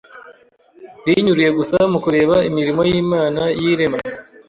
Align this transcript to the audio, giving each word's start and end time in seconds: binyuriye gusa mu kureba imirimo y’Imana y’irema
binyuriye 1.03 1.49
gusa 1.59 1.77
mu 1.91 1.97
kureba 2.03 2.35
imirimo 2.49 2.81
y’Imana 2.89 3.41
y’irema 3.61 3.97